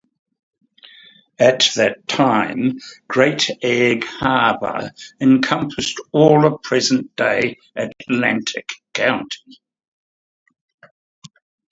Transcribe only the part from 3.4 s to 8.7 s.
Egg Harbor encompassed all of present-day Atlantic